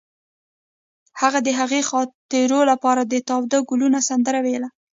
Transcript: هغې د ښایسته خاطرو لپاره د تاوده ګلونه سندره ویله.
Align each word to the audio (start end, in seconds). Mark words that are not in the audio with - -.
هغې 1.21 1.39
د 1.43 1.49
ښایسته 1.57 1.87
خاطرو 1.89 2.59
لپاره 2.71 3.01
د 3.03 3.13
تاوده 3.29 3.57
ګلونه 3.69 3.99
سندره 4.09 4.39
ویله. 4.45 4.69